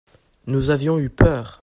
[0.47, 1.59] Nous avions eu peur.